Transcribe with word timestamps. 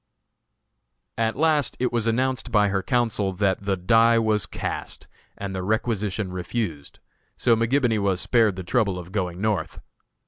At 1.19 1.35
last 1.35 1.77
it 1.79 1.93
was 1.93 2.07
announced 2.07 2.51
by 2.51 2.69
her 2.69 2.81
counsel 2.81 3.33
that 3.33 3.61
the 3.61 3.77
"die 3.77 4.17
was 4.17 4.47
cast," 4.47 5.07
and 5.37 5.53
the 5.53 5.61
requisition 5.61 6.31
refused; 6.33 6.97
so 7.37 7.55
McGibony 7.55 7.99
was 8.01 8.19
spared 8.19 8.55
the 8.55 8.63
trouble 8.63 8.97
of 8.97 9.11
going 9.11 9.39
North. 9.41 9.79